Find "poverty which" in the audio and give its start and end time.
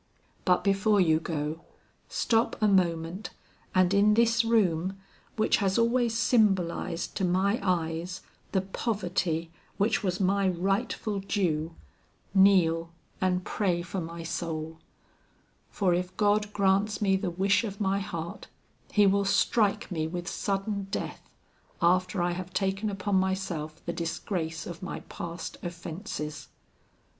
8.61-10.01